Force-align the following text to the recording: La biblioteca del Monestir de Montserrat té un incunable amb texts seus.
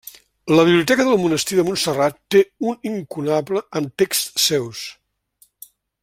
La 0.51 0.63
biblioteca 0.69 1.03
del 1.09 1.19
Monestir 1.25 1.57
de 1.59 1.65
Montserrat 1.67 2.17
té 2.35 2.41
un 2.71 2.89
incunable 2.93 3.63
amb 3.81 3.93
texts 4.03 4.47
seus. 4.49 4.81